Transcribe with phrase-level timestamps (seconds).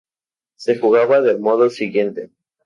[0.55, 2.31] Se jugaba del modo siguiente.